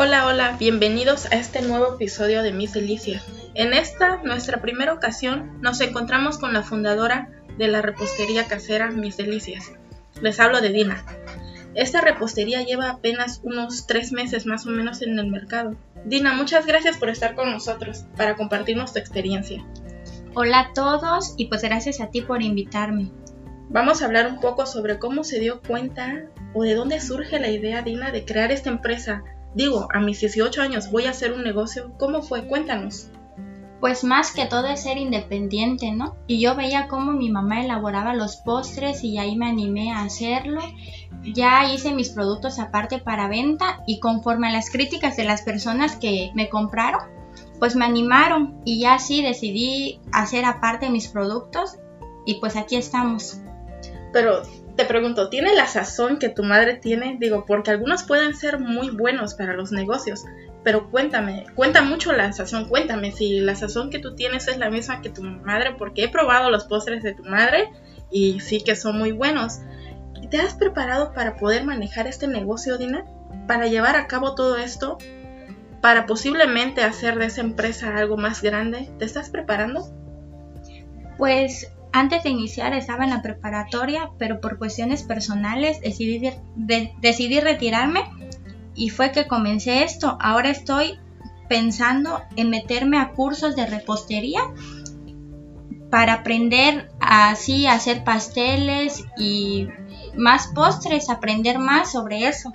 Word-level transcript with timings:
Hola, 0.00 0.26
hola, 0.26 0.56
bienvenidos 0.60 1.26
a 1.26 1.34
este 1.34 1.60
nuevo 1.60 1.94
episodio 1.94 2.44
de 2.44 2.52
Mis 2.52 2.72
Delicias. 2.72 3.26
En 3.54 3.74
esta, 3.74 4.22
nuestra 4.22 4.62
primera 4.62 4.92
ocasión, 4.92 5.58
nos 5.60 5.80
encontramos 5.80 6.38
con 6.38 6.52
la 6.52 6.62
fundadora 6.62 7.30
de 7.56 7.66
la 7.66 7.82
repostería 7.82 8.46
casera 8.46 8.92
Mis 8.92 9.16
Delicias. 9.16 9.72
Les 10.22 10.38
hablo 10.38 10.60
de 10.60 10.68
Dina. 10.68 11.04
Esta 11.74 12.00
repostería 12.00 12.62
lleva 12.62 12.90
apenas 12.90 13.40
unos 13.42 13.88
tres 13.88 14.12
meses 14.12 14.46
más 14.46 14.66
o 14.66 14.70
menos 14.70 15.02
en 15.02 15.18
el 15.18 15.26
mercado. 15.26 15.74
Dina, 16.04 16.32
muchas 16.32 16.64
gracias 16.64 16.96
por 16.96 17.08
estar 17.08 17.34
con 17.34 17.50
nosotros 17.50 18.04
para 18.16 18.36
compartirnos 18.36 18.92
tu 18.92 19.00
experiencia. 19.00 19.66
Hola 20.32 20.60
a 20.60 20.72
todos 20.74 21.34
y 21.36 21.46
pues 21.46 21.62
gracias 21.62 22.00
a 22.00 22.12
ti 22.12 22.20
por 22.20 22.40
invitarme. 22.40 23.10
Vamos 23.68 24.00
a 24.00 24.04
hablar 24.04 24.28
un 24.28 24.38
poco 24.38 24.64
sobre 24.64 25.00
cómo 25.00 25.24
se 25.24 25.40
dio 25.40 25.60
cuenta 25.60 26.26
o 26.54 26.62
de 26.62 26.76
dónde 26.76 27.00
surge 27.00 27.40
la 27.40 27.48
idea, 27.48 27.82
Dina, 27.82 28.12
de 28.12 28.24
crear 28.24 28.52
esta 28.52 28.70
empresa 28.70 29.24
Digo, 29.54 29.88
a 29.92 30.00
mis 30.00 30.20
18 30.20 30.62
años 30.62 30.90
voy 30.90 31.06
a 31.06 31.10
hacer 31.10 31.32
un 31.32 31.42
negocio. 31.42 31.92
¿Cómo 31.98 32.22
fue? 32.22 32.46
Cuéntanos. 32.46 33.10
Pues 33.80 34.02
más 34.02 34.32
que 34.32 34.46
todo 34.46 34.66
es 34.66 34.82
ser 34.82 34.98
independiente, 34.98 35.92
¿no? 35.92 36.16
Y 36.26 36.40
yo 36.40 36.56
veía 36.56 36.88
cómo 36.88 37.12
mi 37.12 37.30
mamá 37.30 37.62
elaboraba 37.62 38.12
los 38.12 38.36
postres 38.36 39.04
y 39.04 39.18
ahí 39.18 39.36
me 39.36 39.48
animé 39.48 39.92
a 39.92 40.02
hacerlo. 40.02 40.60
Ya 41.22 41.72
hice 41.72 41.94
mis 41.94 42.10
productos 42.10 42.58
aparte 42.58 42.98
para 42.98 43.28
venta 43.28 43.82
y 43.86 44.00
conforme 44.00 44.48
a 44.48 44.52
las 44.52 44.70
críticas 44.70 45.16
de 45.16 45.24
las 45.24 45.42
personas 45.42 45.96
que 45.96 46.32
me 46.34 46.48
compraron, 46.48 47.02
pues 47.60 47.76
me 47.76 47.84
animaron 47.84 48.60
y 48.64 48.80
ya 48.80 48.98
sí 48.98 49.22
decidí 49.22 50.00
hacer 50.12 50.44
aparte 50.44 50.90
mis 50.90 51.08
productos 51.08 51.76
y 52.26 52.34
pues 52.40 52.56
aquí 52.56 52.76
estamos. 52.76 53.40
Pero 54.12 54.42
te 54.78 54.84
pregunto, 54.84 55.28
¿tiene 55.28 55.56
la 55.56 55.66
sazón 55.66 56.20
que 56.20 56.28
tu 56.28 56.44
madre 56.44 56.74
tiene? 56.74 57.16
Digo, 57.18 57.44
porque 57.46 57.72
algunos 57.72 58.04
pueden 58.04 58.36
ser 58.36 58.60
muy 58.60 58.90
buenos 58.90 59.34
para 59.34 59.54
los 59.54 59.72
negocios, 59.72 60.24
pero 60.62 60.88
cuéntame, 60.88 61.46
cuenta 61.56 61.82
mucho 61.82 62.12
la 62.12 62.32
sazón, 62.32 62.68
cuéntame 62.68 63.10
si 63.10 63.40
la 63.40 63.56
sazón 63.56 63.90
que 63.90 63.98
tú 63.98 64.14
tienes 64.14 64.46
es 64.46 64.56
la 64.56 64.70
misma 64.70 65.02
que 65.02 65.10
tu 65.10 65.24
madre, 65.24 65.74
porque 65.76 66.04
he 66.04 66.08
probado 66.08 66.52
los 66.52 66.66
postres 66.66 67.02
de 67.02 67.12
tu 67.12 67.24
madre 67.24 67.72
y 68.12 68.38
sí 68.38 68.60
que 68.60 68.76
son 68.76 68.96
muy 68.96 69.10
buenos. 69.10 69.58
¿Te 70.30 70.38
has 70.38 70.54
preparado 70.54 71.12
para 71.12 71.34
poder 71.38 71.64
manejar 71.64 72.06
este 72.06 72.28
negocio, 72.28 72.78
Dina? 72.78 73.04
¿Para 73.48 73.66
llevar 73.66 73.96
a 73.96 74.06
cabo 74.06 74.36
todo 74.36 74.58
esto? 74.58 74.96
¿Para 75.80 76.06
posiblemente 76.06 76.84
hacer 76.84 77.18
de 77.18 77.26
esa 77.26 77.40
empresa 77.40 77.96
algo 77.96 78.16
más 78.16 78.42
grande? 78.42 78.88
¿Te 79.00 79.06
estás 79.06 79.28
preparando? 79.28 79.90
Pues 81.16 81.68
antes 81.92 82.22
de 82.22 82.30
iniciar 82.30 82.74
estaba 82.74 83.04
en 83.04 83.10
la 83.10 83.22
preparatoria, 83.22 84.10
pero 84.18 84.40
por 84.40 84.58
cuestiones 84.58 85.02
personales 85.02 85.80
decidí, 85.80 86.30
decidí 87.00 87.40
retirarme 87.40 88.04
y 88.74 88.90
fue 88.90 89.12
que 89.12 89.26
comencé 89.26 89.82
esto. 89.82 90.18
Ahora 90.20 90.50
estoy 90.50 90.98
pensando 91.48 92.22
en 92.36 92.50
meterme 92.50 92.98
a 92.98 93.12
cursos 93.12 93.56
de 93.56 93.66
repostería 93.66 94.40
para 95.90 96.14
aprender 96.14 96.90
así 97.00 97.66
hacer 97.66 98.04
pasteles 98.04 99.04
y 99.16 99.68
más 100.16 100.48
postres, 100.48 101.08
aprender 101.08 101.58
más 101.58 101.92
sobre 101.92 102.28
eso. 102.28 102.52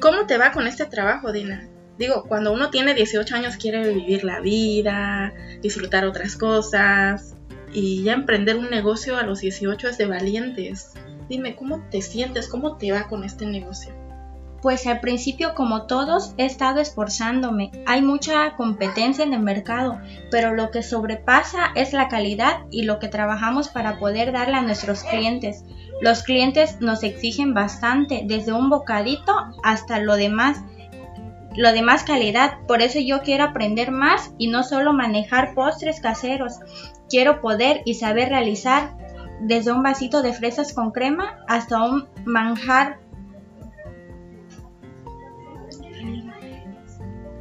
¿Cómo 0.00 0.26
te 0.26 0.38
va 0.38 0.52
con 0.52 0.66
este 0.66 0.86
trabajo, 0.86 1.32
Dina? 1.32 1.68
Digo, 1.98 2.24
cuando 2.28 2.52
uno 2.52 2.70
tiene 2.70 2.94
18 2.94 3.34
años 3.34 3.56
quiere 3.56 3.92
vivir 3.92 4.24
la 4.24 4.40
vida, 4.40 5.32
disfrutar 5.62 6.04
otras 6.04 6.36
cosas, 6.36 7.36
y 7.76 8.02
ya 8.02 8.14
emprender 8.14 8.56
un 8.56 8.70
negocio 8.70 9.18
a 9.18 9.22
los 9.22 9.40
18 9.40 9.90
es 9.90 9.98
de 9.98 10.06
valientes. 10.06 10.94
Dime, 11.28 11.54
¿cómo 11.56 11.82
te 11.90 12.00
sientes? 12.00 12.48
¿Cómo 12.48 12.78
te 12.78 12.90
va 12.90 13.06
con 13.06 13.22
este 13.22 13.44
negocio? 13.44 13.92
Pues 14.62 14.86
al 14.86 15.00
principio, 15.00 15.54
como 15.54 15.82
todos, 15.82 16.32
he 16.38 16.46
estado 16.46 16.80
esforzándome. 16.80 17.70
Hay 17.84 18.00
mucha 18.00 18.56
competencia 18.56 19.24
en 19.24 19.34
el 19.34 19.42
mercado, 19.42 20.00
pero 20.30 20.54
lo 20.54 20.70
que 20.70 20.82
sobrepasa 20.82 21.72
es 21.74 21.92
la 21.92 22.08
calidad 22.08 22.60
y 22.70 22.84
lo 22.84 22.98
que 22.98 23.08
trabajamos 23.08 23.68
para 23.68 23.98
poder 23.98 24.32
darle 24.32 24.56
a 24.56 24.62
nuestros 24.62 25.02
clientes. 25.02 25.62
Los 26.00 26.22
clientes 26.22 26.80
nos 26.80 27.02
exigen 27.02 27.52
bastante, 27.52 28.22
desde 28.24 28.54
un 28.54 28.70
bocadito 28.70 29.34
hasta 29.62 30.00
lo 30.00 30.16
demás 30.16 30.62
lo 31.56 31.72
de 31.72 31.82
más 31.82 32.04
calidad. 32.04 32.58
Por 32.66 32.82
eso 32.82 32.98
yo 33.00 33.22
quiero 33.22 33.44
aprender 33.44 33.90
más 33.90 34.32
y 34.38 34.48
no 34.48 34.62
solo 34.62 34.92
manejar 34.92 35.54
postres 35.54 36.00
caseros. 36.00 36.54
Quiero 37.08 37.40
poder 37.40 37.82
y 37.84 37.94
saber 37.94 38.28
realizar 38.28 38.96
desde 39.40 39.72
un 39.72 39.82
vasito 39.82 40.22
de 40.22 40.32
fresas 40.32 40.72
con 40.72 40.92
crema 40.92 41.38
hasta 41.48 41.82
un 41.82 42.08
manjar 42.24 42.98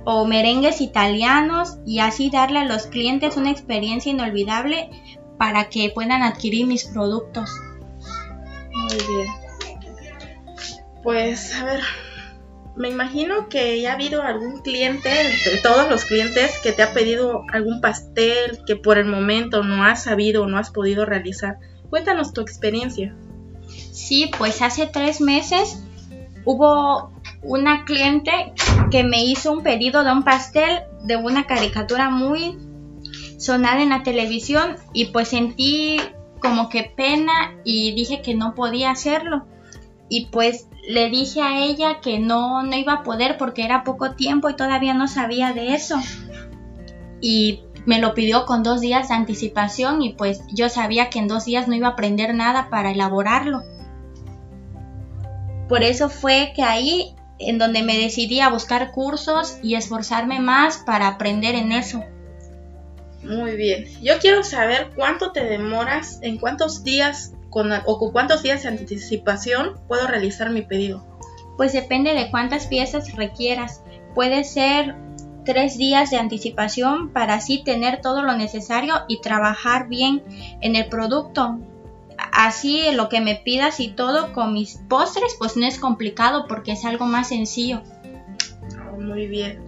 o 0.06 0.26
merengues 0.26 0.82
italianos 0.82 1.80
y 1.86 2.00
así 2.00 2.30
darle 2.30 2.60
a 2.60 2.66
los 2.66 2.86
clientes 2.88 3.38
una 3.38 3.50
experiencia 3.52 4.12
inolvidable 4.12 4.90
para 5.38 5.70
que 5.70 5.90
puedan 5.90 6.22
adquirir 6.22 6.68
mis 6.68 6.86
productos. 6.86 7.50
Muy 8.72 8.98
bien. 8.98 9.28
Pues 11.04 11.56
a 11.56 11.66
ver, 11.66 11.82
me 12.76 12.90
imagino 12.90 13.48
que 13.48 13.82
ya 13.82 13.92
ha 13.92 13.94
habido 13.94 14.22
algún 14.22 14.62
cliente, 14.62 15.10
de 15.10 15.58
todos 15.62 15.90
los 15.90 16.06
clientes, 16.06 16.60
que 16.62 16.72
te 16.72 16.84
ha 16.84 16.94
pedido 16.94 17.44
algún 17.54 17.82
pastel 17.82 18.60
que 18.66 18.76
por 18.76 18.98
el 18.98 19.06
momento 19.06 19.64
no 19.64 19.84
has 19.84 20.04
sabido 20.04 20.44
o 20.44 20.48
no 20.48 20.58
has 20.58 20.72
podido 20.72 21.06
realizar. 21.06 21.58
Cuéntanos 21.90 22.34
tu 22.34 22.42
experiencia. 22.42 23.16
Sí, 23.92 24.30
pues 24.38 24.62
hace 24.62 24.88
tres 24.88 25.22
meses 25.22 25.82
hubo 26.44 27.12
una 27.42 27.86
cliente 27.86 28.32
que 28.92 29.04
me 29.04 29.24
hizo 29.24 29.52
un 29.52 29.64
pedido 29.64 30.04
de 30.04 30.12
un 30.12 30.24
pastel 30.24 30.82
de 31.04 31.16
una 31.16 31.46
caricatura 31.46 32.10
muy 32.10 32.58
sonada 33.38 33.82
en 33.82 33.90
la 33.90 34.04
televisión 34.04 34.76
y 34.94 35.06
pues 35.06 35.30
sentí 35.30 35.98
como 36.40 36.70
que 36.70 36.92
pena 36.96 37.56
y 37.64 37.94
dije 37.96 38.22
que 38.22 38.36
no 38.36 38.54
podía 38.54 38.92
hacerlo. 38.92 39.46
Y 40.10 40.28
pues 40.28 40.68
le 40.88 41.10
dije 41.10 41.42
a 41.42 41.64
ella 41.64 42.00
que 42.02 42.20
no, 42.20 42.64
no 42.64 42.76
iba 42.76 42.94
a 42.94 43.04
poder 43.04 43.38
porque 43.38 43.64
era 43.64 43.84
poco 43.84 44.12
tiempo 44.12 44.50
y 44.50 44.56
todavía 44.56 44.94
no 44.94 45.08
sabía 45.08 45.54
de 45.54 45.74
eso. 45.74 45.96
Y 47.22 47.62
me 47.86 48.00
lo 48.00 48.14
pidió 48.14 48.46
con 48.46 48.64
dos 48.64 48.82
días 48.82 49.10
de 49.10 49.16
anticipación 49.16 50.02
y 50.02 50.14
pues 50.14 50.42
yo 50.52 50.70
sabía 50.70 51.10
que 51.10 51.20
en 51.20 51.28
dos 51.28 51.46
días 51.46 51.68
no 51.68 51.76
iba 51.76 51.88
a 51.88 51.92
aprender 51.92 52.34
nada 52.34 52.70
para 52.70 52.92
elaborarlo. 52.92 53.64
Por 55.68 55.84
eso 55.84 56.10
fue 56.10 56.54
que 56.56 56.64
ahí 56.64 57.16
en 57.40 57.58
donde 57.58 57.84
me 57.84 57.98
decidí 57.98 58.40
a 58.40 58.50
buscar 58.50 58.92
cursos 58.92 59.58
y 59.62 59.76
esforzarme 59.76 60.40
más 60.40 60.78
para 60.78 61.08
aprender 61.08 61.56
en 61.56 61.72
eso. 61.72 62.04
Muy 63.24 63.56
bien. 63.56 63.86
Yo 64.02 64.20
quiero 64.20 64.44
saber 64.44 64.92
cuánto 64.96 65.32
te 65.32 65.44
demoras, 65.44 66.20
en 66.22 66.38
cuántos 66.38 66.84
días 66.84 67.34
con, 67.56 67.72
o 67.72 67.98
con 67.98 68.12
cuántos 68.12 68.44
días 68.44 68.64
de 68.64 68.68
anticipación 68.68 69.80
puedo 69.88 70.08
realizar 70.08 70.50
mi 70.50 70.62
pedido? 70.62 71.08
Pues 71.56 71.72
depende 71.72 72.14
de 72.14 72.30
cuántas 72.30 72.68
piezas 72.68 73.16
requieras. 73.16 73.82
Puede 74.14 74.44
ser 74.44 74.94
tres 75.46 75.78
días 75.78 76.10
de 76.10 76.18
anticipación 76.18 77.14
para 77.14 77.36
así 77.36 77.64
tener 77.64 78.02
todo 78.02 78.24
lo 78.24 78.36
necesario 78.36 78.96
y 79.08 79.22
trabajar 79.22 79.88
bien 79.88 80.22
en 80.60 80.76
el 80.76 80.90
producto. 80.90 81.58
Así 82.34 82.92
lo 82.94 83.08
que 83.08 83.22
me 83.22 83.36
pidas 83.36 83.80
y 83.80 83.88
todo 83.88 84.34
con 84.34 84.52
mis 84.52 84.76
postres 84.90 85.38
pues 85.40 85.56
no 85.56 85.66
es 85.66 85.80
complicado 85.80 86.48
porque 86.50 86.74
es 86.74 86.84
algo 86.84 87.06
más 87.06 87.30
sencillo. 87.30 87.84
Oh, 88.92 89.00
muy 89.00 89.28
bien. 89.28 89.64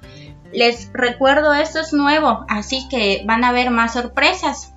Les 0.54 0.90
recuerdo, 0.94 1.54
esto 1.54 1.82
es 1.82 1.94
nuevo, 1.94 2.46
así 2.48 2.88
que 2.90 3.24
van 3.26 3.44
a 3.44 3.50
haber 3.50 3.70
más 3.70 3.94
sorpresas. 3.94 4.74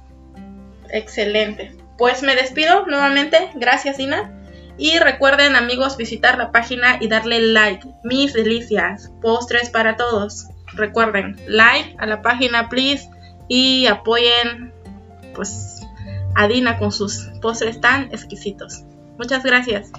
Excelente. 0.90 1.76
Pues 1.96 2.22
me 2.22 2.34
despido 2.34 2.84
nuevamente. 2.86 3.50
Gracias, 3.54 3.98
Ina. 4.00 4.39
Y 4.80 4.98
recuerden, 4.98 5.56
amigos, 5.56 5.98
visitar 5.98 6.38
la 6.38 6.52
página 6.52 6.96
y 7.02 7.08
darle 7.08 7.38
like. 7.42 7.86
Mis 8.02 8.32
delicias. 8.32 9.12
Postres 9.20 9.68
para 9.68 9.96
todos. 9.96 10.46
Recuerden, 10.72 11.36
like 11.46 11.94
a 11.98 12.06
la 12.06 12.22
página, 12.22 12.70
please. 12.70 13.10
Y 13.46 13.86
apoyen, 13.88 14.72
pues, 15.34 15.82
a 16.34 16.48
Dina 16.48 16.78
con 16.78 16.92
sus 16.92 17.28
postres 17.42 17.78
tan 17.82 18.04
exquisitos. 18.04 18.84
Muchas 19.18 19.42
gracias. 19.42 19.92